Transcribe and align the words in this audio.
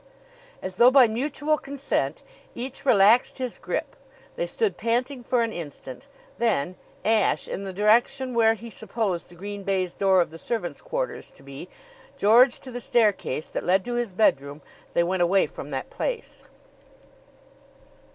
As 0.63 0.77
though 0.77 0.89
by 0.89 1.05
mutual 1.07 1.59
consent 1.59 2.23
each 2.55 2.87
relaxed 2.87 3.37
his 3.37 3.59
grip. 3.59 3.95
They 4.35 4.47
stood 4.47 4.75
panting 4.75 5.23
for 5.23 5.43
an 5.43 5.53
instant; 5.53 6.07
then, 6.39 6.75
Ashe 7.05 7.47
in 7.47 7.65
the 7.65 7.71
direction 7.71 8.33
where 8.33 8.55
he 8.55 8.71
supposed 8.71 9.29
the 9.29 9.35
green 9.35 9.61
baize 9.61 9.93
door 9.93 10.19
of 10.19 10.31
the 10.31 10.39
servants' 10.39 10.81
quarters 10.81 11.29
to 11.29 11.43
be, 11.43 11.69
George 12.17 12.59
to 12.61 12.71
the 12.71 12.81
staircase 12.81 13.47
that 13.49 13.63
led 13.63 13.85
to 13.85 13.93
his 13.93 14.11
bedroom, 14.11 14.63
they 14.93 15.03
went 15.03 15.21
away 15.21 15.45
from 15.45 15.69
that 15.69 15.91
place. 15.91 16.41